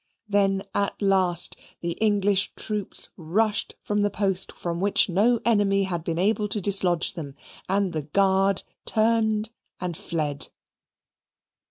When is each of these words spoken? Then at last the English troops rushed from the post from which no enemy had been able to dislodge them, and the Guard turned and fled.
Then 0.27 0.63
at 0.73 0.99
last 0.99 1.55
the 1.81 1.91
English 1.91 2.53
troops 2.55 3.09
rushed 3.17 3.75
from 3.83 4.01
the 4.01 4.09
post 4.09 4.51
from 4.51 4.79
which 4.79 5.07
no 5.09 5.39
enemy 5.45 5.83
had 5.83 6.03
been 6.03 6.17
able 6.17 6.47
to 6.49 6.59
dislodge 6.59 7.13
them, 7.13 7.35
and 7.69 7.93
the 7.93 8.01
Guard 8.01 8.63
turned 8.85 9.51
and 9.79 9.95
fled. 9.95 10.47